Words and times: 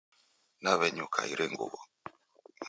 Nawenyuka 0.61 1.19
iri 1.31 1.45
nguwo 1.51 1.79